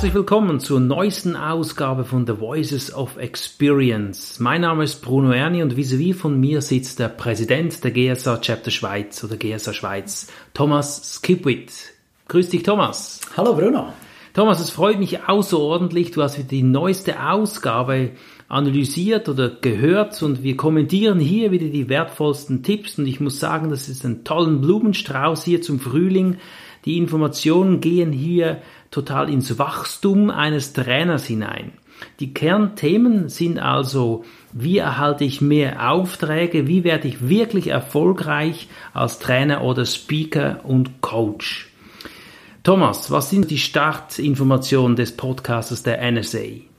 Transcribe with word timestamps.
Herzlich 0.00 0.14
willkommen 0.14 0.60
zur 0.60 0.80
neuesten 0.80 1.36
Ausgabe 1.36 2.06
von 2.06 2.26
The 2.26 2.40
Voices 2.40 2.94
of 2.94 3.18
Experience. 3.18 4.40
Mein 4.40 4.62
Name 4.62 4.84
ist 4.84 5.02
Bruno 5.02 5.30
Erni 5.30 5.62
und 5.62 5.76
vis-à-vis 5.76 6.14
von 6.14 6.40
mir 6.40 6.62
sitzt 6.62 7.00
der 7.00 7.08
Präsident 7.08 7.84
der 7.84 7.90
GSA 7.90 8.38
Chapter 8.38 8.70
Schweiz 8.70 9.22
oder 9.22 9.36
GSA 9.36 9.74
Schweiz, 9.74 10.28
Thomas 10.54 11.16
Skipwith. 11.16 11.92
Grüß 12.28 12.48
dich, 12.48 12.62
Thomas. 12.62 13.20
Hallo, 13.36 13.54
Bruno. 13.54 13.92
Thomas, 14.32 14.60
es 14.60 14.70
freut 14.70 14.98
mich 14.98 15.28
außerordentlich. 15.28 16.12
Du 16.12 16.22
hast 16.22 16.38
wieder 16.38 16.48
die 16.48 16.62
neueste 16.62 17.22
Ausgabe 17.22 18.12
analysiert 18.48 19.28
oder 19.28 19.50
gehört 19.50 20.22
und 20.22 20.42
wir 20.42 20.56
kommentieren 20.56 21.20
hier 21.20 21.50
wieder 21.50 21.68
die 21.68 21.90
wertvollsten 21.90 22.62
Tipps 22.62 22.98
und 22.98 23.04
ich 23.06 23.20
muss 23.20 23.38
sagen, 23.38 23.68
das 23.68 23.90
ist 23.90 24.06
ein 24.06 24.24
tollen 24.24 24.62
Blumenstrauß 24.62 25.44
hier 25.44 25.60
zum 25.60 25.78
Frühling. 25.78 26.38
Die 26.84 26.96
Informationen 26.96 27.80
gehen 27.80 28.12
hier 28.12 28.62
total 28.90 29.28
ins 29.30 29.58
Wachstum 29.58 30.30
eines 30.30 30.72
Trainers 30.72 31.26
hinein. 31.26 31.72
Die 32.18 32.32
Kernthemen 32.32 33.28
sind 33.28 33.58
also, 33.58 34.24
wie 34.52 34.78
erhalte 34.78 35.24
ich 35.24 35.40
mehr 35.40 35.90
Aufträge, 35.90 36.66
wie 36.66 36.84
werde 36.84 37.08
ich 37.08 37.28
wirklich 37.28 37.68
erfolgreich 37.68 38.68
als 38.94 39.18
Trainer 39.18 39.62
oder 39.62 39.84
Speaker 39.84 40.60
und 40.64 41.02
Coach. 41.02 41.70
Thomas, 42.62 43.10
was 43.10 43.30
sind 43.30 43.50
die 43.50 43.58
Startinformationen 43.58 44.96
des 44.96 45.16
Podcastes 45.16 45.82
der 45.82 46.10
NSA? 46.10 46.69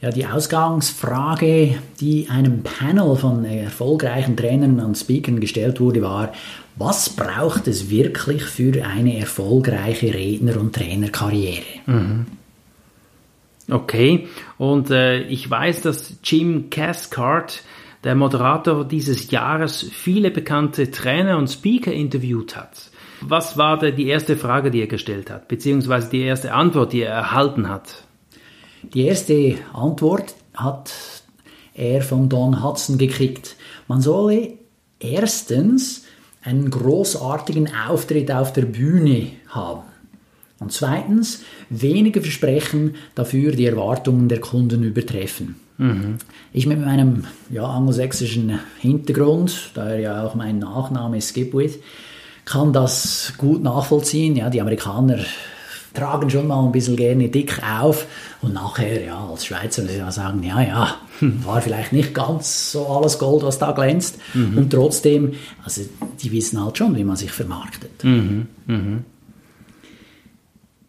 Ja, 0.00 0.10
die 0.10 0.26
Ausgangsfrage, 0.26 1.74
die 2.00 2.28
einem 2.30 2.62
Panel 2.62 3.16
von 3.16 3.44
erfolgreichen 3.44 4.36
Trainern 4.36 4.78
und 4.78 4.96
Speakern 4.96 5.40
gestellt 5.40 5.80
wurde, 5.80 6.02
war, 6.02 6.32
was 6.76 7.10
braucht 7.10 7.66
es 7.66 7.90
wirklich 7.90 8.44
für 8.44 8.84
eine 8.86 9.18
erfolgreiche 9.18 10.14
Redner- 10.14 10.60
und 10.60 10.74
Trainerkarriere? 10.74 11.64
Mhm. 11.86 12.26
Okay, 13.70 14.28
und 14.56 14.90
äh, 14.90 15.22
ich 15.22 15.50
weiß, 15.50 15.82
dass 15.82 16.14
Jim 16.22 16.70
Cathcart, 16.70 17.62
der 18.04 18.14
Moderator 18.14 18.84
dieses 18.84 19.32
Jahres, 19.32 19.90
viele 19.92 20.30
bekannte 20.30 20.92
Trainer 20.92 21.36
und 21.36 21.48
Speaker 21.48 21.92
interviewt 21.92 22.56
hat. 22.56 22.90
Was 23.20 23.58
war 23.58 23.78
die 23.78 24.06
erste 24.06 24.36
Frage, 24.36 24.70
die 24.70 24.80
er 24.80 24.86
gestellt 24.86 25.28
hat, 25.28 25.48
beziehungsweise 25.48 26.08
die 26.08 26.22
erste 26.22 26.54
Antwort, 26.54 26.92
die 26.92 27.02
er 27.02 27.12
erhalten 27.12 27.68
hat? 27.68 28.07
Die 28.82 29.06
erste 29.06 29.56
Antwort 29.72 30.34
hat 30.54 30.92
er 31.74 32.02
von 32.02 32.28
Don 32.28 32.62
Hudson 32.62 32.98
gekriegt. 32.98 33.56
Man 33.86 34.00
solle 34.00 34.54
erstens 34.98 36.04
einen 36.42 36.70
großartigen 36.70 37.68
Auftritt 37.88 38.30
auf 38.30 38.52
der 38.52 38.62
Bühne 38.62 39.28
haben. 39.48 39.82
Und 40.60 40.72
zweitens, 40.72 41.42
wenige 41.70 42.20
Versprechen, 42.20 42.96
dafür 43.14 43.52
die 43.52 43.66
Erwartungen 43.66 44.28
der 44.28 44.40
Kunden 44.40 44.82
übertreffen. 44.82 45.56
Mhm. 45.76 46.18
Ich 46.52 46.66
mit 46.66 46.80
meinem 46.80 47.24
ja, 47.50 47.64
angelsächsischen 47.64 48.58
Hintergrund, 48.80 49.70
daher 49.74 50.00
ja 50.00 50.26
auch 50.26 50.34
mein 50.34 50.58
Nachname 50.58 51.18
ist 51.18 51.28
Skipwith, 51.28 51.78
kann 52.44 52.72
das 52.72 53.34
gut 53.38 53.62
nachvollziehen. 53.62 54.34
Ja, 54.34 54.50
die 54.50 54.60
Amerikaner 54.60 55.18
tragen 55.94 56.30
schon 56.30 56.46
mal 56.46 56.64
ein 56.64 56.72
bisschen 56.72 56.96
gerne 56.96 57.28
dick 57.28 57.60
auf 57.62 58.06
und 58.42 58.54
nachher, 58.54 59.04
ja, 59.04 59.28
als 59.28 59.46
Schweizer 59.46 59.82
muss 59.82 59.92
ich 59.92 59.98
ja 59.98 60.10
sagen, 60.10 60.42
ja, 60.42 60.60
ja, 60.60 60.94
war 61.20 61.60
vielleicht 61.60 61.92
nicht 61.92 62.14
ganz 62.14 62.72
so 62.72 62.86
alles 62.86 63.18
Gold, 63.18 63.42
was 63.42 63.58
da 63.58 63.72
glänzt 63.72 64.18
mhm. 64.34 64.58
und 64.58 64.70
trotzdem, 64.70 65.34
also 65.64 65.82
die 66.20 66.32
wissen 66.32 66.62
halt 66.62 66.78
schon, 66.78 66.96
wie 66.96 67.04
man 67.04 67.16
sich 67.16 67.30
vermarktet. 67.30 68.04
Mhm. 68.04 68.46
Mhm. 68.66 69.04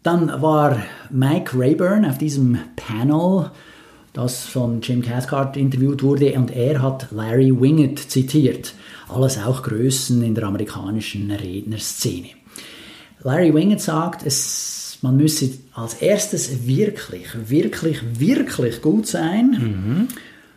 Dann 0.02 0.40
war 0.40 0.78
Mike 1.10 1.58
Rayburn 1.58 2.06
auf 2.06 2.16
diesem 2.16 2.58
Panel, 2.76 3.50
das 4.12 4.44
von 4.44 4.80
Jim 4.80 5.02
Cathcart 5.02 5.56
interviewt 5.56 6.02
wurde, 6.02 6.32
und 6.34 6.50
er 6.50 6.80
hat 6.80 7.08
Larry 7.10 7.52
Wingett 7.60 7.98
zitiert. 7.98 8.74
Alles 9.08 9.38
auch 9.38 9.62
Größen 9.62 10.22
in 10.22 10.34
der 10.34 10.44
amerikanischen 10.44 11.30
Rednerszene. 11.30 12.28
Larry 13.22 13.52
Wingett 13.52 13.82
sagt, 13.82 14.24
es, 14.24 14.79
man 15.02 15.16
müsse 15.16 15.50
als 15.74 15.94
erstes 15.94 16.66
wirklich, 16.66 17.26
wirklich, 17.48 18.20
wirklich 18.20 18.82
gut 18.82 19.06
sein, 19.06 19.50
mhm. 19.50 20.08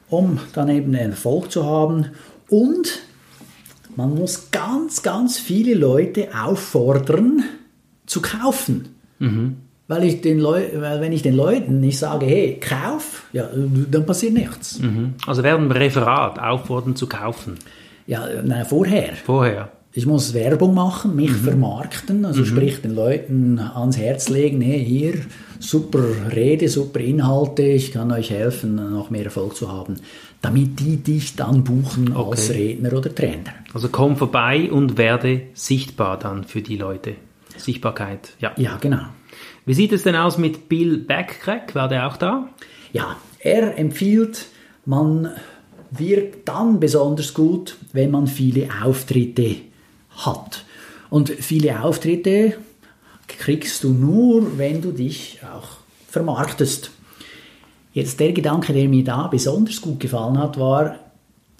um 0.09 0.39
dann 0.53 0.69
eben 0.69 0.93
Erfolg 0.93 1.51
zu 1.51 1.65
haben. 1.65 2.07
Und 2.49 2.99
man 3.95 4.15
muss 4.15 4.51
ganz, 4.51 5.01
ganz 5.01 5.37
viele 5.37 5.75
Leute 5.75 6.29
auffordern, 6.37 7.43
zu 8.05 8.21
kaufen. 8.21 8.95
Mhm. 9.19 9.57
Weil, 9.87 10.05
ich 10.05 10.21
den 10.21 10.39
Leu 10.39 10.63
weil 10.75 11.01
wenn 11.01 11.11
ich 11.11 11.21
den 11.21 11.35
Leuten 11.35 11.79
nicht 11.79 11.99
sage, 11.99 12.25
hey, 12.25 12.59
kauf, 12.59 13.23
ja, 13.33 13.49
dann 13.91 14.05
passiert 14.05 14.33
nichts. 14.33 14.79
Mhm. 14.79 15.15
Also 15.27 15.43
während 15.43 15.69
dem 15.69 15.71
Referat 15.71 16.39
auffordern 16.39 16.95
zu 16.95 17.07
kaufen. 17.07 17.55
Ja, 18.07 18.27
nein, 18.43 18.65
vorher. 18.65 19.13
Vorher. 19.25 19.71
Ich 19.95 20.07
muss 20.07 20.33
Werbung 20.33 20.73
machen, 20.73 21.15
mich 21.15 21.29
mhm. 21.29 21.43
vermarkten, 21.43 22.25
also 22.25 22.41
mhm. 22.41 22.45
sprich 22.45 22.81
den 22.81 22.95
Leuten 22.95 23.59
ans 23.59 23.95
Herz 23.95 24.27
legen, 24.27 24.59
hey, 24.59 24.83
hier, 24.83 25.13
super 25.59 26.03
Rede, 26.35 26.67
super 26.67 26.99
Inhalte, 26.99 27.61
ich 27.61 27.91
kann 27.91 28.11
euch 28.11 28.31
helfen, 28.31 28.75
noch 28.75 29.11
mehr 29.11 29.25
Erfolg 29.25 29.55
zu 29.55 29.71
haben, 29.71 29.97
damit 30.41 30.79
die 30.79 30.97
dich 30.97 31.35
dann 31.35 31.63
buchen 31.63 32.15
okay. 32.15 32.31
als 32.31 32.49
Redner 32.49 32.93
oder 32.93 33.13
Trainer. 33.13 33.53
Also 33.71 33.87
komm 33.89 34.17
vorbei 34.17 34.71
und 34.71 34.97
werde 34.97 35.43
sichtbar 35.53 36.17
dann 36.17 36.43
für 36.43 36.63
die 36.63 36.77
Leute. 36.77 37.13
Sichtbarkeit, 37.55 38.33
ja. 38.39 38.51
Ja, 38.57 38.77
genau. 38.81 39.05
Wie 39.67 39.75
sieht 39.75 39.91
es 39.91 40.01
denn 40.01 40.15
aus 40.15 40.39
mit 40.39 40.69
Bill 40.69 40.97
Backcrack? 40.97 41.75
War 41.75 41.87
der 41.87 42.07
auch 42.07 42.17
da? 42.17 42.49
Ja, 42.93 43.17
er 43.37 43.77
empfiehlt, 43.77 44.47
man 44.85 45.29
wirkt 45.91 46.47
dann 46.47 46.79
besonders 46.79 47.35
gut, 47.35 47.77
wenn 47.91 48.09
man 48.09 48.25
viele 48.25 48.69
Auftritte 48.83 49.57
hat. 50.17 50.63
Und 51.09 51.29
viele 51.29 51.83
Auftritte 51.83 52.55
kriegst 53.27 53.83
du 53.83 53.89
nur, 53.89 54.57
wenn 54.57 54.81
du 54.81 54.91
dich 54.91 55.39
auch 55.43 55.77
vermarktest. 56.07 56.91
Jetzt 57.93 58.19
der 58.19 58.33
Gedanke, 58.33 58.73
der 58.73 58.89
mir 58.89 59.03
da 59.03 59.27
besonders 59.27 59.79
gut 59.81 59.99
gefallen 59.99 60.37
hat, 60.37 60.59
war, 60.59 60.95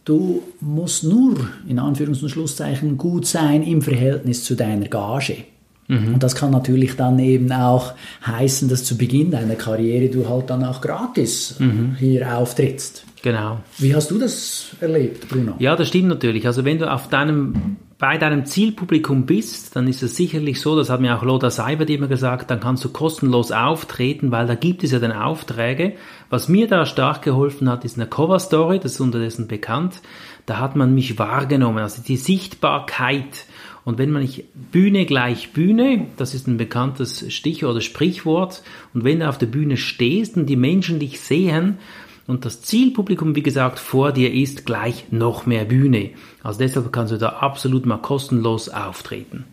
du 0.05 0.41
musst 0.59 1.03
nur 1.03 1.47
in 1.67 1.79
Anführungs- 1.79 2.23
und 2.23 2.29
Schlusszeichen 2.29 2.97
gut 2.97 3.27
sein 3.27 3.63
im 3.63 3.81
Verhältnis 3.81 4.43
zu 4.43 4.55
deiner 4.55 4.87
Gage. 4.87 5.45
Mhm. 5.87 6.15
Und 6.15 6.23
das 6.23 6.35
kann 6.35 6.51
natürlich 6.51 6.95
dann 6.95 7.19
eben 7.19 7.51
auch 7.51 7.93
heißen, 8.25 8.69
dass 8.69 8.83
zu 8.83 8.97
Beginn 8.97 9.31
deiner 9.31 9.55
Karriere 9.55 10.09
du 10.09 10.27
halt 10.29 10.49
dann 10.49 10.63
auch 10.63 10.81
gratis 10.81 11.59
mhm. 11.59 11.95
hier 11.99 12.37
auftrittst. 12.37 13.05
Genau. 13.23 13.59
Wie 13.77 13.95
hast 13.95 14.11
du 14.11 14.19
das 14.19 14.75
erlebt, 14.81 15.29
Bruno? 15.29 15.55
Ja, 15.57 15.77
das 15.77 15.87
stimmt 15.87 16.09
natürlich. 16.09 16.45
Also 16.45 16.65
wenn 16.65 16.77
du 16.77 16.91
auf 16.91 17.07
deinem, 17.07 17.77
bei 17.97 18.17
deinem 18.17 18.45
Zielpublikum 18.45 19.25
bist, 19.25 19.77
dann 19.77 19.87
ist 19.87 20.03
es 20.03 20.17
sicherlich 20.17 20.59
so, 20.59 20.75
das 20.75 20.89
hat 20.89 20.99
mir 20.99 21.17
auch 21.17 21.23
Loda 21.23 21.49
Seibert 21.49 21.89
immer 21.89 22.07
gesagt, 22.07 22.51
dann 22.51 22.59
kannst 22.59 22.83
du 22.83 22.89
kostenlos 22.89 23.53
auftreten, 23.53 24.31
weil 24.31 24.45
da 24.45 24.55
gibt 24.55 24.83
es 24.83 24.91
ja 24.91 24.99
dann 24.99 25.13
Aufträge. 25.13 25.93
Was 26.29 26.49
mir 26.49 26.67
da 26.67 26.85
stark 26.85 27.21
geholfen 27.21 27.69
hat, 27.69 27.85
ist 27.85 27.97
eine 27.97 28.07
Cover 28.07 28.39
Story, 28.39 28.79
das 28.79 28.95
ist 28.95 28.99
unterdessen 28.99 29.47
bekannt. 29.47 30.01
Da 30.45 30.59
hat 30.59 30.75
man 30.75 30.93
mich 30.93 31.17
wahrgenommen, 31.17 31.77
also 31.77 32.01
die 32.01 32.17
Sichtbarkeit 32.17 33.45
und 33.85 33.97
wenn 33.97 34.11
man 34.11 34.21
nicht 34.21 34.45
Bühne 34.71 35.05
gleich 35.05 35.51
Bühne, 35.51 36.07
das 36.17 36.33
ist 36.33 36.47
ein 36.47 36.57
bekanntes 36.57 37.33
Stich 37.33 37.65
oder 37.65 37.81
Sprichwort, 37.81 38.63
und 38.93 39.03
wenn 39.03 39.19
du 39.19 39.29
auf 39.29 39.37
der 39.37 39.47
Bühne 39.47 39.77
stehst 39.77 40.37
und 40.37 40.45
die 40.45 40.55
Menschen 40.55 40.99
dich 40.99 41.19
sehen 41.19 41.77
und 42.25 42.45
das 42.45 42.61
Zielpublikum, 42.61 43.35
wie 43.35 43.43
gesagt, 43.43 43.79
vor 43.79 44.13
dir 44.13 44.33
ist, 44.33 44.65
gleich 44.65 45.05
noch 45.11 45.45
mehr 45.45 45.65
Bühne. 45.65 46.11
Also 46.41 46.59
deshalb 46.59 46.91
kannst 46.93 47.11
du 47.11 47.17
da 47.17 47.29
absolut 47.29 47.85
mal 47.85 47.97
kostenlos 47.97 48.69
auftreten. 48.69 49.43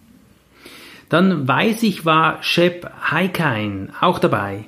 Dann 1.08 1.48
weiß 1.48 1.82
ich, 1.82 2.04
war 2.04 2.40
Shep 2.42 2.88
Heikein 3.10 3.90
auch 4.00 4.20
dabei. 4.20 4.66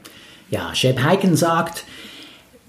Ja, 0.50 0.74
Shep 0.74 1.00
Heiken 1.00 1.36
sagt, 1.36 1.84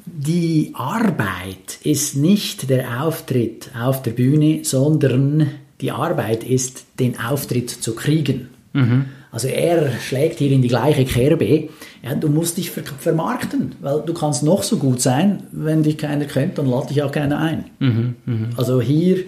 die 0.05 0.71
Arbeit 0.75 1.79
ist 1.83 2.15
nicht 2.15 2.69
der 2.69 3.01
Auftritt 3.03 3.71
auf 3.75 4.03
der 4.03 4.11
Bühne, 4.11 4.63
sondern 4.63 5.49
die 5.83 5.91
Arbeit 5.91 6.45
ist, 6.45 6.85
den 6.97 7.19
Auftritt 7.19 7.69
zu 7.69 7.93
kriegen. 7.93 8.49
Mhm. 8.71 9.05
Also 9.31 9.49
er 9.49 9.91
schlägt 9.99 10.39
hier 10.39 10.51
in 10.51 10.61
die 10.61 10.69
gleiche 10.69 11.03
Kerbe. 11.05 11.67
Ja, 12.01 12.15
du 12.15 12.29
musst 12.29 12.57
dich 12.57 12.71
ver 12.71 12.83
vermarkten, 12.83 13.75
weil 13.81 14.01
du 14.01 14.13
kannst 14.13 14.43
noch 14.43 14.63
so 14.63 14.77
gut 14.77 15.01
sein, 15.01 15.43
wenn 15.51 15.83
dich 15.83 15.97
keiner 15.97 16.25
kennt, 16.25 16.57
dann 16.57 16.69
lädt 16.69 16.89
dich 16.89 17.03
auch 17.03 17.11
keiner 17.11 17.37
ein. 17.37 17.65
Mhm, 17.79 18.15
mh. 18.25 18.47
Also 18.55 18.79
hier, 18.79 19.25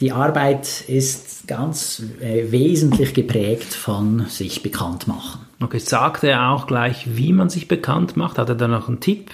die 0.00 0.10
Arbeit 0.10 0.84
ist 0.88 1.46
ganz 1.46 2.02
äh, 2.20 2.50
wesentlich 2.50 3.14
geprägt 3.14 3.74
von 3.74 4.26
sich 4.28 4.62
bekannt 4.62 5.06
machen. 5.06 5.40
Okay, 5.60 5.78
sagt 5.78 6.24
er 6.24 6.50
auch 6.50 6.66
gleich, 6.66 7.16
wie 7.16 7.32
man 7.32 7.48
sich 7.48 7.68
bekannt 7.68 8.16
macht? 8.16 8.38
Hat 8.38 8.48
er 8.48 8.56
da 8.56 8.66
noch 8.66 8.88
einen 8.88 8.98
Tipp 8.98 9.30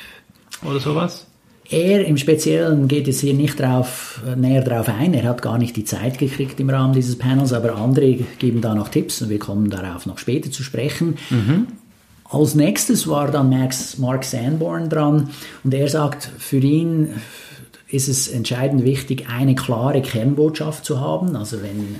oder 0.62 0.80
sowas? 0.80 1.26
Er 1.70 2.06
im 2.06 2.16
Speziellen 2.16 2.88
geht 2.88 3.06
jetzt 3.06 3.20
hier 3.20 3.34
nicht 3.34 3.60
drauf, 3.60 4.22
näher 4.36 4.62
drauf 4.62 4.88
ein. 4.88 5.12
Er 5.12 5.24
hat 5.24 5.42
gar 5.42 5.58
nicht 5.58 5.76
die 5.76 5.84
Zeit 5.84 6.18
gekriegt 6.18 6.58
im 6.60 6.70
Rahmen 6.70 6.94
dieses 6.94 7.18
Panels, 7.18 7.52
aber 7.52 7.76
andere 7.76 8.14
geben 8.38 8.62
da 8.62 8.74
noch 8.74 8.88
Tipps 8.88 9.20
und 9.20 9.28
wir 9.28 9.38
kommen 9.38 9.68
darauf 9.68 10.06
noch 10.06 10.16
später 10.16 10.50
zu 10.50 10.62
sprechen. 10.62 11.18
Mhm. 11.28 11.66
Als 12.24 12.54
nächstes 12.54 13.06
war 13.06 13.30
dann 13.30 13.50
Max, 13.50 13.98
Mark 13.98 14.24
Sanborn 14.24 14.88
dran 14.88 15.28
und 15.62 15.74
er 15.74 15.88
sagt, 15.88 16.30
für 16.38 16.58
ihn 16.58 17.08
ist 17.90 18.08
es 18.08 18.28
entscheidend 18.28 18.84
wichtig, 18.84 19.26
eine 19.28 19.54
klare 19.54 20.00
Kernbotschaft 20.00 20.86
zu 20.86 21.00
haben. 21.00 21.36
Also 21.36 21.62
wenn 21.62 21.96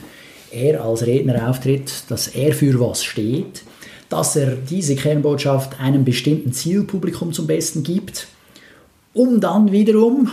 er 0.51 0.83
als 0.83 1.07
Redner 1.07 1.49
auftritt, 1.49 2.05
dass 2.09 2.29
er 2.29 2.55
für 2.55 2.81
was 2.81 3.05
steht, 3.05 3.65
dass 4.09 4.35
er 4.37 4.57
diese 4.57 4.97
Kernbotschaft 4.97 5.79
einem 5.79 6.05
bestimmten 6.05 6.53
Zielpublikum 6.55 7.35
zum 7.35 7.47
Besten 7.47 7.83
gibt, 7.83 8.29
um 9.15 9.41
dann 9.41 9.73
wiederum 9.73 10.31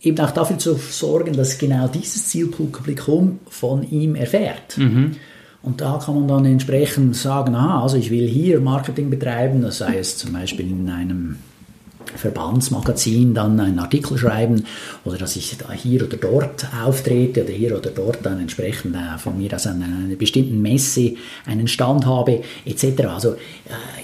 eben 0.00 0.18
auch 0.20 0.30
dafür 0.30 0.58
zu 0.58 0.74
sorgen, 0.74 1.34
dass 1.34 1.58
genau 1.58 1.88
dieses 1.88 2.28
Zielpublikum 2.28 3.38
von 3.48 3.88
ihm 3.88 4.14
erfährt. 4.14 4.76
Mhm. 4.76 5.16
Und 5.62 5.80
da 5.80 6.00
kann 6.04 6.16
man 6.16 6.26
dann 6.26 6.44
entsprechend 6.44 7.14
sagen, 7.14 7.54
aha, 7.54 7.82
also 7.82 7.96
ich 7.96 8.10
will 8.10 8.26
hier 8.26 8.60
Marketing 8.60 9.10
betreiben, 9.10 9.62
das 9.62 9.78
sei 9.78 9.98
es 9.98 10.18
zum 10.18 10.32
Beispiel 10.32 10.68
in 10.68 10.90
einem 10.90 11.36
Verbandsmagazin 12.16 13.32
dann 13.32 13.58
einen 13.60 13.78
Artikel 13.78 14.18
schreiben 14.18 14.64
oder 15.04 15.18
dass 15.18 15.36
ich 15.36 15.56
da 15.56 15.72
hier 15.72 16.04
oder 16.04 16.16
dort 16.16 16.66
auftrete 16.84 17.44
oder 17.44 17.52
hier 17.52 17.78
oder 17.78 17.90
dort 17.90 18.26
dann 18.26 18.40
entsprechend 18.40 18.96
äh, 18.96 19.18
von 19.18 19.38
mir 19.38 19.54
aus 19.54 19.66
an 19.66 19.82
einer 19.82 20.16
bestimmten 20.16 20.60
Messe 20.60 21.14
einen 21.46 21.68
Stand 21.68 22.04
habe 22.04 22.42
etc. 22.66 23.04
Also 23.06 23.32
äh, 23.32 23.36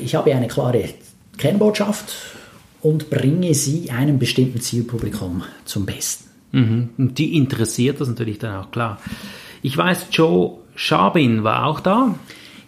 ich 0.00 0.14
habe 0.14 0.32
eine 0.32 0.48
klare 0.48 0.84
Kernbotschaft 1.36 2.14
und 2.80 3.10
bringe 3.10 3.54
sie 3.54 3.90
einem 3.90 4.18
bestimmten 4.18 4.60
Zielpublikum 4.60 5.42
zum 5.64 5.86
Besten. 5.86 6.24
Mhm. 6.52 6.88
Und 6.96 7.18
die 7.18 7.36
interessiert 7.36 8.00
das 8.00 8.08
natürlich 8.08 8.38
dann 8.38 8.56
auch 8.56 8.70
klar. 8.70 9.00
Ich 9.62 9.76
weiß, 9.76 10.06
Joe 10.12 10.58
Schabin 10.74 11.44
war 11.44 11.66
auch 11.66 11.80
da. 11.80 12.14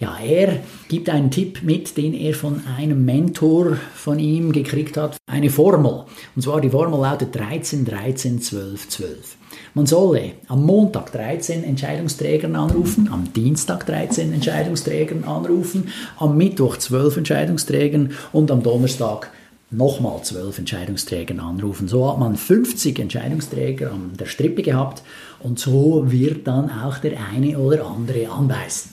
Ja, 0.00 0.16
er 0.18 0.60
gibt 0.88 1.10
einen 1.10 1.30
Tipp 1.30 1.62
mit, 1.62 1.98
den 1.98 2.14
er 2.14 2.32
von 2.34 2.62
einem 2.78 3.04
Mentor 3.04 3.76
von 3.94 4.18
ihm 4.18 4.50
gekriegt 4.50 4.96
hat. 4.96 5.18
Eine 5.26 5.50
Formel. 5.50 6.04
Und 6.34 6.42
zwar 6.42 6.62
die 6.62 6.70
Formel 6.70 7.00
lautet 7.00 7.34
13, 7.34 7.84
13, 7.84 8.40
12, 8.40 8.88
12. 8.88 9.36
Man 9.74 9.86
solle 9.86 10.32
am 10.48 10.64
Montag 10.64 11.12
13 11.12 11.64
Entscheidungsträgern 11.64 12.56
anrufen, 12.56 13.10
am 13.12 13.32
Dienstag 13.34 13.84
13 13.86 14.32
Entscheidungsträgern 14.32 15.24
anrufen, 15.24 15.88
am 16.18 16.36
Mittwoch 16.36 16.78
12 16.78 17.18
Entscheidungsträgern 17.18 18.12
und 18.32 18.50
am 18.50 18.62
Donnerstag 18.62 19.30
nochmal 19.70 20.22
12 20.22 20.58
Entscheidungsträgern 20.58 21.40
anrufen. 21.40 21.88
So 21.88 22.10
hat 22.10 22.18
man 22.18 22.36
50 22.36 22.98
Entscheidungsträger 22.98 23.92
an 23.92 24.12
der 24.18 24.26
Strippe 24.26 24.62
gehabt 24.62 25.02
und 25.38 25.58
so 25.58 26.10
wird 26.10 26.46
dann 26.46 26.70
auch 26.70 26.98
der 26.98 27.18
eine 27.32 27.58
oder 27.58 27.86
andere 27.86 28.30
anbeißen. 28.30 28.92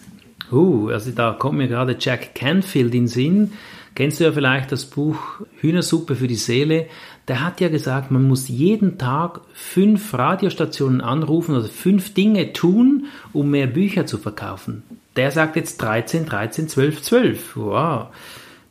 Uh, 0.51 0.89
also 0.89 1.11
da 1.11 1.33
kommt 1.33 1.57
mir 1.57 1.67
gerade 1.67 1.97
Jack 1.99 2.35
Canfield 2.35 2.95
in 2.95 3.07
Sinn. 3.07 3.51
Kennst 3.95 4.19
du 4.19 4.25
ja 4.25 4.31
vielleicht 4.31 4.71
das 4.71 4.85
Buch 4.85 5.41
Hühnersuppe 5.59 6.15
für 6.15 6.27
die 6.27 6.35
Seele? 6.35 6.85
Der 7.27 7.43
hat 7.43 7.59
ja 7.59 7.67
gesagt, 7.67 8.11
man 8.11 8.23
muss 8.23 8.47
jeden 8.47 8.97
Tag 8.97 9.41
fünf 9.53 10.13
Radiostationen 10.13 11.01
anrufen, 11.01 11.55
also 11.55 11.67
fünf 11.67 12.13
Dinge 12.13 12.53
tun, 12.53 13.07
um 13.33 13.49
mehr 13.49 13.67
Bücher 13.67 14.05
zu 14.05 14.19
verkaufen. 14.19 14.83
Der 15.15 15.31
sagt 15.31 15.55
jetzt 15.55 15.81
13, 15.81 16.27
13, 16.27 16.69
12, 16.69 17.01
12. 17.01 17.55
Wow, 17.55 18.07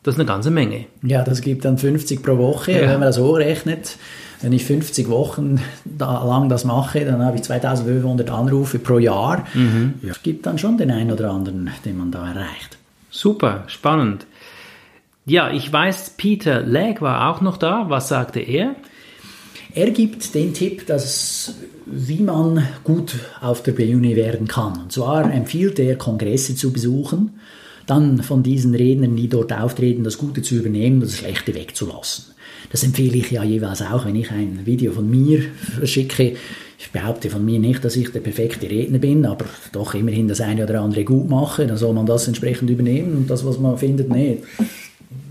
das 0.07 0.15
ist 0.15 0.21
eine 0.21 0.29
ganze 0.29 0.53
Menge. 0.53 0.85
Ja, 1.03 1.25
das 1.25 1.41
gibt 1.41 1.65
dann 1.65 1.79
50 1.79 2.23
pro 2.23 2.39
Woche, 2.39 2.71
ja. 2.71 2.83
wenn 2.83 3.01
man 3.01 3.09
das 3.09 3.19
hochrechnet. 3.19 3.97
Wenn 4.41 4.53
ich 4.53 4.65
50 4.65 5.09
Wochen 5.09 5.61
da 5.85 6.25
lang 6.25 6.49
das 6.49 6.65
mache, 6.65 7.05
dann 7.05 7.25
habe 7.25 7.37
ich 7.37 7.43
2500 7.43 8.31
Anrufe 8.31 8.79
pro 8.79 9.01
Jahr. 9.01 9.45
Mhm. 9.53 9.95
Es 10.09 10.23
gibt 10.23 10.47
dann 10.47 10.59
schon 10.59 10.79
den 10.79 10.93
einen 10.93 11.11
oder 11.11 11.33
anderen, 11.33 11.71
den 11.85 11.99
man 11.99 12.13
da 12.13 12.29
erreicht. 12.29 12.79
Super, 13.11 13.65
spannend. 13.67 14.27
Ja, 15.25 15.51
ich 15.51 15.73
weiß, 15.73 16.15
Peter 16.17 16.61
Legg 16.61 17.03
war 17.03 17.29
auch 17.29 17.41
noch 17.41 17.57
da. 17.57 17.87
Was 17.89 18.09
sagte 18.09 18.39
er? 18.39 18.77
Er 19.75 19.91
gibt 19.91 20.37
den 20.37 20.55
Tipp, 20.55 20.87
dass 20.87 21.57
wie 21.85 22.23
man 22.23 22.65
gut 22.85 23.17
auf 23.41 23.65
der 23.65 23.73
Bühne 23.73 24.15
werden 24.15 24.47
kann. 24.47 24.83
Und 24.83 24.93
zwar 24.93 25.33
empfiehlt 25.33 25.81
er, 25.81 25.97
Kongresse 25.97 26.55
zu 26.55 26.73
besuchen, 26.73 27.41
dann 27.87 28.23
von 28.23 28.43
diesen 28.43 28.75
Rednern, 28.75 29.17
die 29.17 29.29
dort 29.29 29.53
auftreten, 29.53 30.05
das 30.05 30.19
Gute 30.19 30.43
zu 30.43 30.57
übernehmen 30.57 30.97
und 30.97 31.05
das 31.05 31.19
Schlechte 31.19 31.55
wegzulassen. 31.55 32.27
Das 32.71 32.83
empfehle 32.83 33.17
ich 33.17 33.31
ja 33.31 33.45
jeweils 33.45 33.83
auch, 33.83 34.07
wenn 34.07 34.17
ich 34.17 34.31
ein 34.31 34.61
Video 34.65 34.93
von 34.93 35.09
mir 35.09 35.43
verschicke. 35.79 36.35
Ich 36.79 36.91
behaupte 36.91 37.31
von 37.31 37.45
mir 37.45 37.59
nicht, 37.59 37.85
dass 37.85 37.97
ich 37.97 38.11
der 38.11 38.21
perfekte 38.21 38.69
Redner 38.69 38.99
bin, 38.99 39.25
aber 39.25 39.47
doch 39.73 39.95
immerhin 39.95 40.29
das 40.29 40.41
eine 40.41 40.65
oder 40.65 40.81
andere 40.81 41.05
gut 41.05 41.29
mache. 41.31 41.67
Dann 41.67 41.77
soll 41.77 41.95
man 41.95 42.07
das 42.07 42.27
entsprechend 42.27 42.69
übernehmen 42.69 43.17
und 43.17 43.31
das, 43.31 43.47
was 43.47 43.59
man 43.59 43.79
findet, 43.79 44.11
nee, 44.11 44.43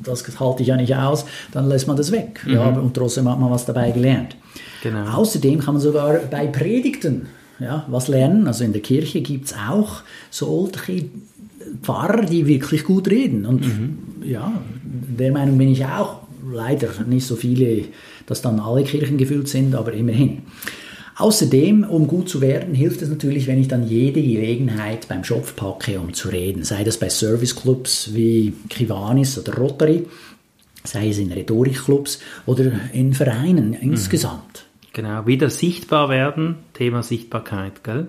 das 0.04 0.24
halte 0.40 0.62
ich 0.62 0.70
ja 0.70 0.78
nicht 0.78 0.96
aus, 0.96 1.26
dann 1.52 1.68
lässt 1.68 1.88
man 1.88 1.98
das 1.98 2.12
weg. 2.12 2.42
Mhm. 2.46 2.54
Ja, 2.54 2.70
und 2.70 2.94
trotzdem 2.94 3.30
hat 3.30 3.40
man 3.40 3.52
was 3.52 3.66
dabei 3.66 3.92
gelernt. 3.92 4.38
Genau. 4.82 5.18
Außerdem 5.18 5.60
kann 5.60 5.76
man 5.76 5.82
sogar 5.82 6.20
bei 6.30 6.48
Predigten 6.48 7.28
ja, 7.60 7.86
was 7.88 8.08
lernen. 8.08 8.48
Also 8.48 8.64
in 8.64 8.74
der 8.74 8.82
Kirche 8.82 9.22
gibt 9.22 9.46
es 9.46 9.54
auch 9.54 10.02
solche 10.30 11.06
Pfarrer, 11.82 12.26
die 12.26 12.48
wirklich 12.48 12.84
gut 12.84 13.10
reden. 13.10 13.46
Und 13.46 13.66
mhm. 13.66 13.98
ja, 14.24 14.52
der 14.84 15.32
Meinung 15.32 15.58
bin 15.58 15.70
ich 15.70 15.86
auch 15.86 16.22
leider 16.52 16.90
nicht 17.08 17.26
so 17.26 17.36
viele, 17.36 17.86
dass 18.26 18.42
dann 18.42 18.60
alle 18.60 18.84
Kirchen 18.84 19.18
gefüllt 19.18 19.48
sind, 19.48 19.76
aber 19.76 19.94
immerhin. 19.94 20.44
Außerdem, 21.18 21.86
um 21.86 22.08
gut 22.08 22.28
zu 22.28 22.42
werden, 22.42 22.74
hilft 22.74 23.02
es 23.02 23.10
natürlich, 23.10 23.48
wenn 23.48 23.60
ich 23.60 23.70
dann 23.70 23.88
jede 23.88 24.22
Gelegenheit 24.22 25.08
beim 25.08 25.24
Schopf 25.24 25.56
packe, 25.56 26.00
um 26.00 26.14
zu 26.14 26.28
reden. 26.28 26.64
Sei 26.64 26.84
das 26.84 26.98
bei 26.98 27.08
Serviceclubs 27.08 28.14
wie 28.14 28.54
Kivanis 28.68 29.40
oder 29.40 29.56
Rotary, 29.56 30.06
sei 30.84 31.10
es 31.10 31.18
in 31.18 31.32
Rhetorikclubs 31.32 32.20
oder 32.46 32.70
in 32.92 33.14
Vereinen 33.14 33.74
insgesamt. 33.74 34.66
Genau, 34.92 35.26
wieder 35.26 35.50
sichtbar 35.50 36.10
werden, 36.10 36.56
Thema 36.74 37.02
Sichtbarkeit, 37.02 37.84
gell? 37.84 38.08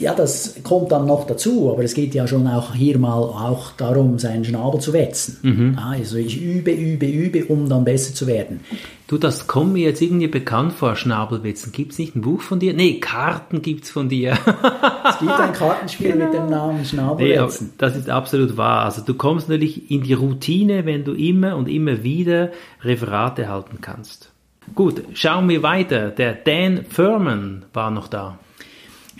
Ja, 0.00 0.14
das 0.14 0.60
kommt 0.62 0.92
dann 0.92 1.06
noch 1.06 1.26
dazu, 1.26 1.70
aber 1.72 1.82
es 1.82 1.94
geht 1.94 2.14
ja 2.14 2.28
schon 2.28 2.46
auch 2.46 2.74
hier 2.74 2.98
mal 2.98 3.14
auch 3.14 3.72
darum, 3.72 4.18
seinen 4.18 4.44
Schnabel 4.44 4.80
zu 4.80 4.92
wetzen. 4.92 5.38
Mhm. 5.42 5.78
Also 5.78 6.16
ich 6.16 6.40
übe, 6.40 6.70
übe, 6.70 7.06
übe, 7.06 7.44
um 7.46 7.68
dann 7.68 7.84
besser 7.84 8.14
zu 8.14 8.26
werden. 8.26 8.60
Du, 9.08 9.18
das 9.18 9.46
kommt 9.46 9.72
mir 9.72 9.84
jetzt 9.84 10.02
irgendwie 10.02 10.28
bekannt 10.28 10.74
vor, 10.74 10.94
Schnabelwetzen. 10.94 11.72
Gibt 11.72 11.92
es 11.92 11.98
nicht 11.98 12.14
ein 12.14 12.20
Buch 12.20 12.42
von 12.42 12.60
dir? 12.60 12.74
Nee, 12.74 13.00
Karten 13.00 13.62
gibt 13.62 13.84
es 13.84 13.90
von 13.90 14.08
dir. 14.08 14.32
es 14.32 15.18
gibt 15.18 15.32
ein 15.32 15.52
Kartenspiel 15.52 16.12
genau. 16.12 16.24
mit 16.26 16.34
dem 16.34 16.50
Namen 16.50 16.84
Schnabelwetzen. 16.84 17.68
Nee, 17.68 17.72
das 17.78 17.96
ist 17.96 18.08
absolut 18.08 18.56
wahr. 18.56 18.84
Also 18.84 19.02
du 19.02 19.14
kommst 19.14 19.48
natürlich 19.48 19.90
in 19.90 20.02
die 20.02 20.12
Routine, 20.12 20.84
wenn 20.86 21.04
du 21.04 21.12
immer 21.12 21.56
und 21.56 21.68
immer 21.68 22.02
wieder 22.02 22.50
Referate 22.82 23.48
halten 23.48 23.78
kannst. 23.80 24.30
Gut, 24.74 25.02
schauen 25.14 25.48
wir 25.48 25.62
weiter. 25.62 26.10
Der 26.10 26.34
Dan 26.34 26.84
Furman 26.88 27.64
war 27.72 27.90
noch 27.90 28.08
da. 28.08 28.38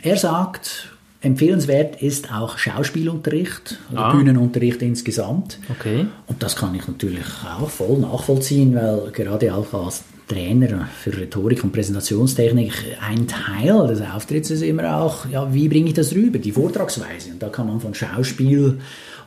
Er 0.02 0.16
sagt, 0.16 0.88
empfehlenswert 1.20 2.00
ist 2.00 2.32
auch 2.32 2.58
Schauspielunterricht 2.58 3.78
oder 3.90 4.06
ah. 4.06 4.12
Bühnenunterricht 4.14 4.82
insgesamt. 4.82 5.58
Okay. 5.68 6.06
Und 6.26 6.42
das 6.42 6.56
kann 6.56 6.74
ich 6.74 6.86
natürlich 6.86 7.24
auch 7.58 7.68
voll 7.68 7.98
nachvollziehen, 7.98 8.74
weil 8.74 9.10
gerade 9.10 9.52
auch 9.54 9.72
als 9.74 10.04
Trainer 10.28 10.88
für 11.02 11.16
Rhetorik 11.16 11.64
und 11.64 11.72
Präsentationstechnik 11.72 12.72
ein 13.00 13.26
Teil 13.26 13.86
des 13.88 14.02
Auftritts 14.02 14.50
ist 14.50 14.62
immer 14.62 14.98
auch, 14.98 15.26
ja, 15.26 15.52
wie 15.52 15.68
bringe 15.68 15.88
ich 15.88 15.94
das 15.94 16.14
rüber, 16.14 16.38
die 16.38 16.52
Vortragsweise. 16.52 17.30
Und 17.32 17.42
da 17.42 17.48
kann 17.48 17.66
man 17.66 17.80
von 17.80 17.94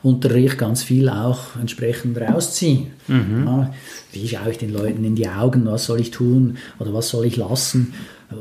Schauspielunterricht 0.02 0.58
ganz 0.58 0.82
viel 0.82 1.08
auch 1.08 1.56
entsprechend 1.60 2.20
rausziehen. 2.20 2.88
Mhm. 3.08 3.44
Ja, 3.46 3.74
wie 4.12 4.28
schaue 4.28 4.50
ich 4.50 4.58
den 4.58 4.72
Leuten 4.72 5.04
in 5.04 5.14
die 5.14 5.28
Augen, 5.28 5.64
was 5.66 5.84
soll 5.86 6.00
ich 6.00 6.10
tun 6.10 6.56
oder 6.78 6.92
was 6.92 7.08
soll 7.08 7.26
ich 7.26 7.36
lassen? 7.36 7.94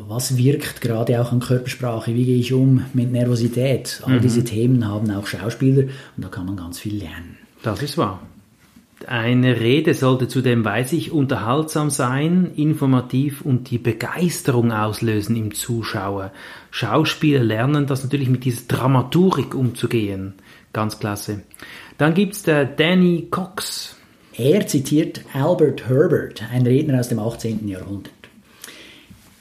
was 0.08 0.38
wirkt 0.38 0.80
gerade 0.80 1.22
auch 1.22 1.34
an 1.34 1.41
Körpersprache, 1.41 2.15
wie 2.15 2.24
gehe 2.24 2.38
ich 2.38 2.53
um 2.53 2.86
mit 2.94 3.12
Nervosität. 3.12 4.01
All 4.06 4.20
mhm. 4.20 4.22
diese 4.22 4.46
Themen 4.46 4.88
haben 4.88 5.12
auch 5.12 5.27
Schauspieler 5.27 5.84
und 6.15 6.24
da 6.24 6.30
kann 6.30 6.46
man 6.46 6.56
ganz 6.56 6.80
viel 6.80 6.96
lernen. 6.96 7.38
Das 7.62 7.84
ist 7.84 7.98
wahr. 7.98 8.22
Eine 9.08 9.60
Rede 9.60 9.94
sollte 9.94 10.30
zudem, 10.30 10.63
weiß 10.63 10.94
ich, 10.94 11.12
unterhaltsam 11.12 11.89
sein, 11.89 12.51
informativ 12.56 13.41
und 13.41 13.70
die 13.70 13.80
Begeisterung 13.80 14.72
auslösen 14.72 15.36
im 15.36 15.53
Zuschauer. 15.53 16.32
Schauspieler 16.70 17.44
lernen 17.44 17.88
das 17.88 18.03
natürlich 18.03 18.30
mit 18.30 18.46
dieser 18.46 18.63
Dramaturik 18.68 19.56
umzugehen. 19.56 20.36
Ganz 20.74 21.00
klasse. 21.00 21.42
Dann 21.98 22.13
gibt 22.13 22.36
es 22.36 22.44
der 22.44 22.66
Danny 22.66 23.28
Cox. 23.30 23.96
Er 24.34 24.66
zitiert 24.66 25.22
Albert 25.34 25.88
Herbert, 25.88 26.44
ein 26.51 26.66
Redner 26.66 27.00
aus 27.00 27.10
dem 27.10 27.20
18. 27.20 27.68
Jahrhundert 27.68 28.12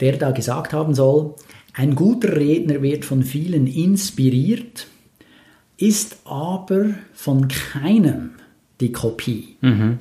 der 0.00 0.16
da 0.16 0.30
gesagt 0.30 0.72
haben 0.72 0.94
soll, 0.94 1.34
ein 1.74 1.94
guter 1.94 2.36
Redner 2.36 2.82
wird 2.82 3.04
von 3.04 3.22
vielen 3.22 3.66
inspiriert, 3.66 4.86
ist 5.76 6.18
aber 6.24 6.86
von 7.12 7.48
keinem 7.48 8.30
die 8.80 8.92
Kopie. 8.92 9.56
Mhm. 9.60 9.98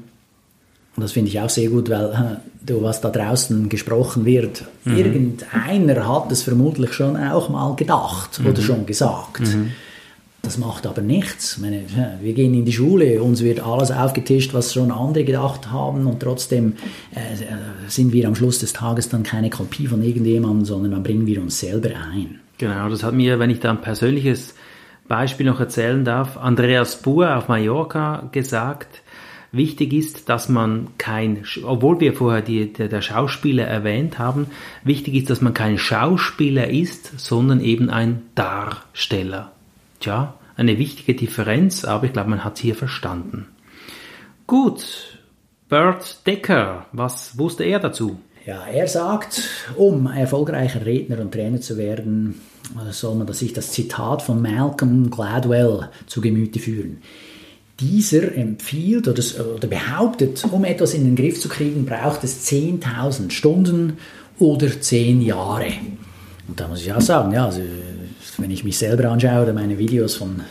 und 0.95 1.03
das 1.03 1.11
finde 1.11 1.29
ich 1.29 1.39
auch 1.39 1.49
sehr 1.49 1.69
gut, 1.69 1.89
weil 1.89 2.05
äh, 2.05 2.65
du, 2.65 2.81
was 2.81 3.01
da 3.01 3.09
draußen 3.09 3.69
gesprochen 3.69 4.25
wird, 4.25 4.65
mhm. 4.85 4.97
irgendeiner 4.97 6.07
hat 6.07 6.31
es 6.31 6.43
vermutlich 6.43 6.93
schon 6.93 7.15
auch 7.17 7.49
mal 7.49 7.75
gedacht 7.75 8.39
mhm. 8.39 8.47
oder 8.47 8.61
schon 8.61 8.85
gesagt. 8.85 9.41
Mhm. 9.41 9.71
Das 10.41 10.57
macht 10.57 10.87
aber 10.87 11.01
nichts. 11.01 11.57
Meine, 11.57 11.83
wir 12.21 12.33
gehen 12.33 12.53
in 12.53 12.65
die 12.65 12.71
Schule, 12.71 13.21
uns 13.21 13.43
wird 13.43 13.59
alles 13.59 13.91
aufgetischt, 13.91 14.53
was 14.53 14.73
schon 14.73 14.91
andere 14.91 15.25
gedacht 15.25 15.69
haben 15.71 16.07
und 16.07 16.21
trotzdem 16.21 16.73
äh, 17.13 17.19
sind 17.87 18.13
wir 18.13 18.27
am 18.27 18.35
Schluss 18.35 18.59
des 18.59 18.73
Tages 18.73 19.09
dann 19.09 19.23
keine 19.23 19.49
Kopie 19.49 19.87
von 19.87 20.01
irgendjemandem, 20.01 20.65
sondern 20.65 20.91
dann 20.91 21.03
bringen 21.03 21.27
wir 21.27 21.41
uns 21.41 21.59
selber 21.59 21.89
ein. 21.89 22.39
Genau, 22.57 22.89
das 22.89 23.03
hat 23.03 23.13
mir, 23.13 23.39
wenn 23.39 23.49
ich 23.49 23.59
da 23.59 23.69
ein 23.71 23.81
persönliches 23.81 24.55
Beispiel 25.07 25.45
noch 25.45 25.59
erzählen 25.59 26.05
darf, 26.05 26.37
Andreas 26.37 27.01
Buhr 27.01 27.35
auf 27.35 27.47
Mallorca 27.47 28.29
gesagt, 28.31 29.01
wichtig 29.51 29.93
ist, 29.93 30.29
dass 30.29 30.49
man 30.49 30.87
kein, 30.97 31.43
obwohl 31.63 31.99
wir 31.99 32.13
vorher 32.13 32.41
die, 32.41 32.71
der, 32.71 32.87
der 32.87 33.01
Schauspieler 33.01 33.65
erwähnt 33.65 34.19
haben, 34.19 34.47
wichtig 34.83 35.15
ist, 35.15 35.29
dass 35.29 35.41
man 35.41 35.53
kein 35.53 35.77
Schauspieler 35.77 36.69
ist, 36.69 37.19
sondern 37.19 37.59
eben 37.59 37.89
ein 37.89 38.21
Darsteller. 38.35 39.51
Tja, 39.99 40.35
eine 40.55 40.77
wichtige 40.77 41.15
Differenz, 41.15 41.85
aber 41.85 42.05
ich 42.05 42.13
glaube, 42.13 42.29
man 42.29 42.43
hat 42.43 42.55
es 42.55 42.61
hier 42.61 42.75
verstanden. 42.75 43.47
Gut, 44.47 45.19
Bert 45.67 46.25
Decker, 46.25 46.87
was 46.91 47.37
wusste 47.37 47.63
er 47.63 47.79
dazu? 47.79 48.19
Ja, 48.45 48.65
er 48.65 48.87
sagt, 48.87 49.43
um 49.75 50.07
erfolgreicher 50.07 50.85
Redner 50.85 51.19
und 51.19 51.31
Trainer 51.31 51.61
zu 51.61 51.77
werden, 51.77 52.41
soll 52.89 53.15
man 53.15 53.31
sich 53.33 53.53
das 53.53 53.71
Zitat 53.71 54.21
von 54.21 54.41
Malcolm 54.41 55.11
Gladwell 55.11 55.89
zu 56.07 56.21
Gemüte 56.21 56.59
führen. 56.59 57.01
Dieser 57.79 58.35
empfiehlt 58.35 59.07
oder, 59.07 59.23
oder 59.55 59.67
behauptet, 59.67 60.43
um 60.51 60.65
etwas 60.65 60.93
in 60.93 61.05
den 61.05 61.15
Griff 61.15 61.39
zu 61.39 61.47
kriegen, 61.47 61.85
braucht 61.85 62.23
es 62.23 62.49
10.000 62.49 63.31
Stunden 63.31 63.97
oder 64.39 64.81
10 64.81 65.21
Jahre. 65.21 65.71
Und 66.47 66.59
da 66.59 66.67
muss 66.67 66.81
ich 66.81 66.91
auch 66.91 67.01
sagen, 67.01 67.31
ja, 67.31 67.45
also 67.45 67.61
wenn 68.39 68.51
ich 68.51 68.63
mich 68.63 68.77
selber 68.77 69.09
anschaue 69.09 69.43
oder 69.43 69.53
meine 69.53 69.77
Videos 69.77 70.15
von 70.15 70.41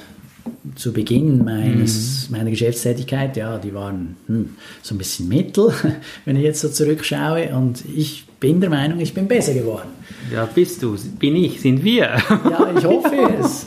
zu 0.77 0.93
Beginn 0.93 1.45
meines, 1.45 2.29
mhm. 2.29 2.37
meiner 2.37 2.51
Geschäftstätigkeit, 2.51 3.37
ja, 3.37 3.59
die 3.59 3.75
waren 3.75 4.17
hm, 4.27 4.51
so 4.83 4.95
ein 4.95 4.99
bisschen 4.99 5.29
mittel, 5.29 5.73
wenn 6.25 6.37
ich 6.37 6.43
jetzt 6.43 6.61
so 6.61 6.69
zurückschaue. 6.69 7.51
Und 7.55 7.85
ich 7.95 8.27
bin 8.41 8.61
der 8.61 8.71
Meinung, 8.71 9.01
ich 9.01 9.15
bin 9.15 9.29
besser 9.29 9.55
geworden. 9.55 9.89
Ja, 10.33 10.47
bist 10.47 10.83
du, 10.83 10.97
bin 11.19 11.37
ich, 11.37 11.61
sind 11.61 11.85
wir. 11.85 12.17
ja, 12.29 12.75
ich 12.77 12.85
hoffe 12.85 13.17
es. 13.41 13.67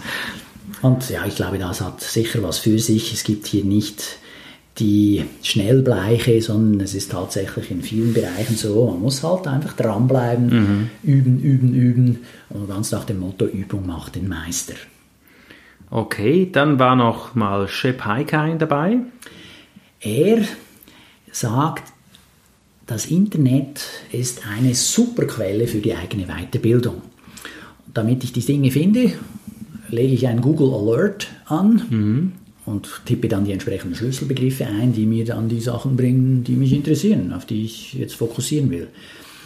Und 0.82 1.10
ja, 1.10 1.26
ich 1.26 1.36
glaube, 1.36 1.60
das 1.60 1.82
hat 1.82 2.02
sicher 2.02 2.42
was 2.44 2.58
für 2.58 2.80
sich. 2.80 3.14
Es 3.14 3.24
gibt 3.24 3.48
hier 3.48 3.64
nicht 3.64 4.18
die 4.80 5.26
Schnellbleiche, 5.44 6.42
sondern 6.42 6.82
es 6.82 6.94
ist 6.94 7.12
tatsächlich 7.12 7.72
in 7.72 7.82
vielen 7.82 8.14
Bereichen 8.14 8.56
so, 8.56 8.90
man 8.90 9.02
muss 9.02 9.22
halt 9.24 9.48
einfach 9.48 9.74
dranbleiben, 9.74 10.46
mhm. 10.48 10.90
üben, 11.04 11.40
üben, 11.40 11.74
üben 11.74 12.20
und 12.50 12.68
ganz 12.68 12.92
nach 12.92 13.04
dem 13.04 13.20
Motto, 13.20 13.46
Übung 13.46 13.86
macht 13.86 14.16
den 14.16 14.28
Meister. 14.28 14.76
Okay, 15.90 16.50
dann 16.50 16.80
war 16.80 16.96
noch 16.96 17.36
mal 17.36 17.68
Shep 17.68 18.06
Heikein 18.06 18.60
dabei. 18.60 19.00
Er 20.00 20.42
sagt, 21.32 21.92
das 22.88 23.06
Internet 23.06 23.82
ist 24.12 24.48
eine 24.48 24.74
super 24.74 25.26
Quelle 25.26 25.68
für 25.68 25.80
die 25.80 25.96
eigene 25.96 26.28
Weiterbildung. 26.28 27.02
Damit 27.94 28.24
ich 28.24 28.32
die 28.32 28.46
Dinge 28.46 28.72
finde, 28.72 29.14
lege 29.90 30.14
ich 30.14 30.28
ein 30.28 30.42
Google 30.42 30.74
Alert 30.74 31.28
an 31.46 31.82
mhm. 31.90 32.32
Und 32.66 33.02
tippe 33.06 33.28
dann 33.28 33.46
die 33.46 33.52
entsprechenden 33.52 33.96
Schlüsselbegriffe 33.96 34.66
ein, 34.68 34.94
die 34.94 35.06
mir 35.06 35.26
dann 35.26 35.50
die 35.50 35.62
Sachen 35.62 35.96
bringen, 35.96 36.44
die 36.44 36.54
mich 36.54 36.74
interessieren, 36.74 37.34
auf 37.34 37.46
die 37.46 37.66
ich 37.66 37.94
jetzt 37.94 38.16
fokussieren 38.16 38.70
will. 38.70 38.88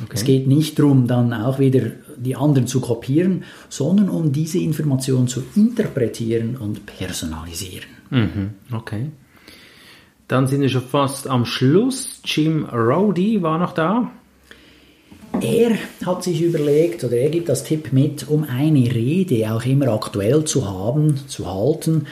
Okay. 0.03 0.11
Es 0.13 0.23
geht 0.25 0.47
nicht 0.47 0.77
darum, 0.77 1.07
dann 1.07 1.33
auch 1.33 1.57
wieder 1.57 1.91
die 2.17 2.35
anderen 2.35 2.67
zu 2.67 2.81
kopieren, 2.81 3.43
sondern 3.69 4.09
um 4.09 4.31
diese 4.31 4.59
Information 4.59 5.27
zu 5.27 5.43
interpretieren 5.55 6.57
und 6.57 6.85
personalisieren. 6.85 7.87
Mhm. 8.09 8.49
Okay. 8.73 9.11
Dann 10.27 10.47
sind 10.47 10.61
wir 10.61 10.69
schon 10.69 10.81
fast 10.81 11.27
am 11.27 11.45
Schluss. 11.45 12.21
Jim 12.25 12.65
Rowdy 12.65 13.41
war 13.41 13.57
noch 13.57 13.73
da. 13.73 14.11
Er 15.41 15.77
hat 16.05 16.23
sich 16.23 16.41
überlegt, 16.41 17.03
oder 17.03 17.17
er 17.17 17.29
gibt 17.29 17.49
das 17.49 17.63
Tipp 17.63 17.91
mit, 17.91 18.27
um 18.27 18.45
eine 18.45 18.93
Rede 18.93 19.53
auch 19.53 19.65
immer 19.65 19.89
aktuell 19.89 20.45
zu 20.45 20.67
haben, 20.67 21.27
zu 21.27 21.45
halten, 21.45 22.07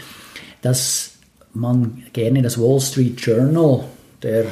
dass 0.63 1.11
man 1.53 2.03
gerne 2.13 2.41
das 2.41 2.59
Wall 2.59 2.79
Street 2.81 3.21
Journal 3.21 3.83
der 4.23 4.45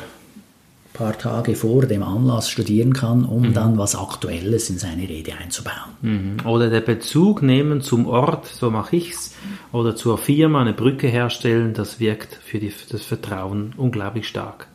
paar 0.94 1.18
Tage 1.18 1.56
vor 1.56 1.86
dem 1.86 2.04
Anlass 2.04 2.50
studieren 2.50 2.94
kann, 2.94 3.26
um 3.26 3.44
mhm. 3.44 3.54
dann 3.54 3.78
was 3.78 3.96
Aktuelles 3.96 4.70
in 4.70 4.78
seine 4.78 5.08
Rede 5.08 5.34
einzubauen. 5.34 5.96
Mhm. 6.02 6.46
Oder 6.46 6.70
der 6.70 6.82
Bezug 6.82 7.42
nehmen 7.42 7.82
zum 7.82 8.08
Ort, 8.08 8.46
so 8.46 8.70
mache 8.70 8.98
ich's, 8.98 9.34
oder 9.72 9.96
zur 9.96 10.18
Firma 10.18 10.62
eine 10.62 10.74
Brücke 10.74 11.08
herstellen, 11.08 11.74
das 11.74 12.00
wirkt 12.00 12.36
für, 12.44 12.60
die, 12.60 12.72
für 12.72 12.90
das 12.90 13.04
Vertrauen 13.04 13.74
unglaublich 13.78 14.28
stark. 14.28 14.68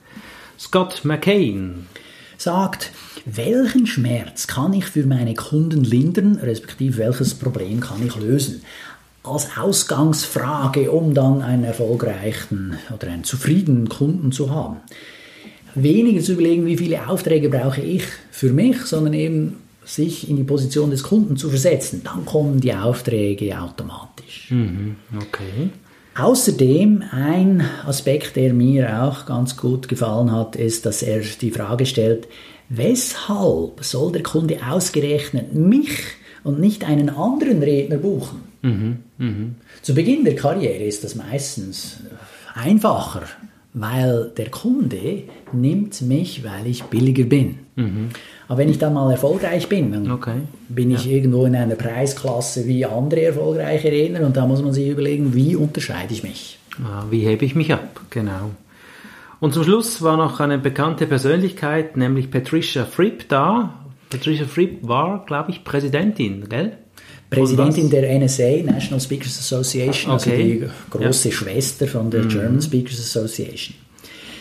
Scott 0.59 1.05
McCain 1.05 1.87
sagt, 2.39 2.93
welchen 3.27 3.87
Schmerz 3.87 4.47
kann 4.47 4.73
ich 4.73 4.87
für 4.87 5.05
meine 5.07 5.35
Kunden 5.35 5.85
lindern, 5.85 6.37
respektive 6.37 6.99
welches 6.99 7.35
Problem 7.35 7.81
kann 7.81 8.05
ich 8.07 8.17
lösen? 8.17 8.63
Als 9.27 9.49
Ausgangsfrage, 9.57 10.91
um 10.91 11.15
dann 11.15 11.43
einen 11.43 11.65
erfolgreichen 11.65 12.79
oder 12.95 13.09
einen 13.09 13.25
zufriedenen 13.25 13.89
Kunden 13.89 14.33
zu 14.33 14.51
haben 14.51 14.79
weniger 15.77 16.23
zu 16.23 16.33
überlegen, 16.33 16.67
wie 16.67 16.77
viele 16.77 17.09
Aufträge 17.09 17.49
brauche 17.49 17.83
ich 17.83 18.03
für 18.31 18.51
mich, 18.51 18.81
sondern 18.83 19.13
eben 19.13 19.57
sich 19.85 20.29
in 20.29 20.37
die 20.37 20.43
Position 20.43 20.91
des 20.91 21.05
Kunden 21.05 21.37
zu 21.37 21.49
versetzen. 21.49 22.01
Dann 22.03 22.25
kommen 22.25 22.61
die 22.61 22.75
Aufträge 22.75 23.61
automatisch. 23.61 24.51
Mhm, 24.51 24.97
okay. 25.17 25.71
Außerdem 26.19 27.05
ein 27.11 27.63
Aspekt, 27.85 28.37
der 28.37 28.55
mir 28.55 29.05
auch 29.05 29.27
ganz 29.27 29.57
gut 29.57 29.87
gefallen 29.87 30.33
hat, 30.33 30.57
ist, 30.57 30.87
dass 30.87 31.03
er 31.03 31.21
die 31.21 31.51
Frage 31.51 31.85
stellt, 31.87 32.27
weshalb 32.71 33.85
soll 33.85 34.13
der 34.13 34.23
Kunde 34.23 34.59
ausgerechnet 34.69 35.55
mich 35.55 35.99
und 36.45 36.61
nicht 36.61 36.85
einen 36.85 37.09
anderen 37.11 37.63
Redner 37.63 37.97
buchen? 37.97 38.41
Mhm, 38.63 38.97
mh. 39.19 39.35
Zu 39.83 39.95
Beginn 39.95 40.25
der 40.25 40.35
Karriere 40.35 40.85
ist 40.85 41.05
das 41.05 41.15
meistens 41.15 42.01
einfacher, 42.55 43.23
weil 43.75 44.33
der 44.37 44.51
Kunde 44.51 45.25
nimmt 45.53 46.01
mich, 46.03 46.43
weil 46.45 46.67
ich 46.67 46.85
billiger 46.85 47.25
bin. 47.25 47.59
Mhm. 47.77 48.09
Aber 48.49 48.59
wenn 48.59 48.69
ich 48.69 48.79
dann 48.79 48.95
mal 48.95 49.11
erfolgreich 49.11 49.69
bin, 49.69 49.93
dann 49.93 50.11
okay. 50.11 50.41
bin 50.69 50.91
ich 50.91 51.05
ja. 51.05 51.13
irgendwo 51.13 51.47
in 51.47 51.57
einer 51.57 51.75
Preisklasse 51.75 52.67
wie 52.67 52.85
andere 52.85 53.23
erfolgreiche 53.23 53.91
Redner 53.91 54.21
und 54.21 54.37
da 54.37 54.47
muss 54.47 54.63
man 54.63 54.73
sich 54.73 54.89
überlegen, 54.89 55.35
wie 55.35 55.57
unterscheide 55.57 56.13
ich 56.13 56.23
mich. 56.23 56.59
Ah, 56.83 57.05
wie 57.11 57.21
hebe 57.21 57.45
ich 57.45 57.55
mich 57.55 57.73
ab, 57.73 58.01
genau. 58.11 58.51
Und 59.41 59.53
zum 59.53 59.65
Schluss 59.65 60.01
war 60.03 60.17
noch 60.17 60.41
eine 60.41 60.59
bekannte 60.59 61.07
Persönlichkeit, 61.07 61.97
nämlich 61.97 62.31
Patricia 62.31 62.85
Fripp 62.85 63.29
da. 63.29 63.75
Patricia 64.11 64.47
Fripp 64.47 64.87
war, 64.87 65.25
glaube 65.27 65.51
ich, 65.51 65.65
Präsidentin, 65.65 66.49
gell? 66.49 66.79
Präsidentin 67.29 67.91
der 67.91 68.19
NSA, 68.19 68.63
National 68.65 69.01
Speakers 69.01 69.39
Association, 69.39 70.13
also 70.13 70.31
okay. 70.31 70.43
also 70.43 70.67
die 70.67 70.99
große 70.99 71.29
ja. 71.29 71.35
Schwester 71.35 71.87
von 71.89 72.11
der 72.11 72.23
mhm. 72.23 72.29
German 72.29 72.63
Speakers 72.63 73.01
Association. 73.01 73.75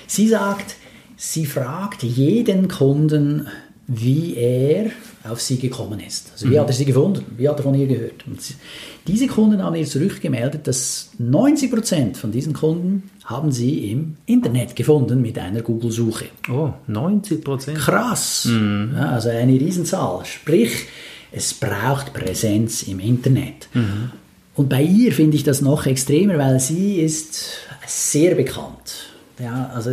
Sie 0.08 0.28
sagt, 0.28 0.76
sie 1.16 1.46
fragt 1.46 2.04
jeden 2.04 2.68
Kunden, 2.68 3.48
wie 3.88 4.36
er 4.36 4.92
auf 5.30 5.42
sie 5.42 5.58
gekommen 5.58 6.00
ist. 6.00 6.32
Also 6.34 6.50
wie 6.50 6.56
mhm. 6.56 6.60
hat 6.60 6.68
er 6.68 6.74
sie 6.74 6.86
gefunden? 6.86 7.26
Wie 7.38 7.48
hat 7.50 7.60
er 7.60 7.64
von 7.64 7.76
ihr 7.76 7.88
gehört? 7.88 8.26
Und 8.28 8.40
diese 9.08 9.28
Kunden 9.28 9.62
haben 9.64 9.76
ihr 9.76 9.86
zurückgemeldet, 9.86 10.68
dass 10.68 11.12
90% 11.22 12.16
von 12.16 12.32
diesen 12.32 12.54
Kunden 12.54 13.04
haben 13.26 13.52
sie 13.52 13.92
im 13.92 14.18
Internet 14.26 14.76
gefunden 14.76 15.22
mit 15.22 15.38
einer 15.40 15.62
Google-Suche. 15.62 16.26
Oh, 16.50 16.74
90%? 16.90 17.74
Krass! 17.74 18.46
Mhm. 18.46 18.94
Ja, 18.96 19.10
also 19.10 19.30
eine 19.30 19.54
Riesenzahl. 19.54 20.26
Sprich, 20.26 20.86
es 21.32 21.54
braucht 21.54 22.14
Präsenz 22.14 22.84
im 22.84 23.00
Internet. 23.00 23.68
Mhm. 23.74 24.12
Und 24.56 24.70
bei 24.70 24.84
ihr 24.84 25.12
finde 25.12 25.36
ich 25.36 25.44
das 25.44 25.62
noch 25.62 25.86
extremer, 25.86 26.38
weil 26.38 26.60
sie 26.60 27.02
ist 27.02 27.58
sehr 27.86 28.36
bekannt. 28.36 29.12
Ja, 29.40 29.72
also 29.74 29.92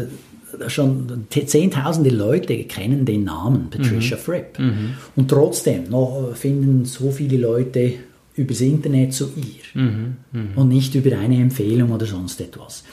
schon 0.68 1.26
zehntausende 1.28 2.10
Leute 2.10 2.64
kennen 2.64 3.04
den 3.04 3.24
Namen 3.24 3.70
Patricia 3.70 4.16
mhm. 4.16 4.20
Fripp. 4.20 4.58
Mhm. 4.58 4.94
Und 5.16 5.28
trotzdem 5.28 5.88
noch 5.90 6.34
finden 6.34 6.84
so 6.84 7.10
viele 7.10 7.38
Leute 7.38 7.94
übers 8.34 8.60
Internet 8.60 9.12
zu 9.12 9.30
ihr 9.36 9.82
mhm. 9.82 10.16
mhm. 10.32 10.48
und 10.56 10.68
nicht 10.68 10.94
über 10.94 11.16
eine 11.18 11.36
Empfehlung 11.36 11.90
oder 11.90 12.06
sonst 12.06 12.40
etwas. 12.40 12.84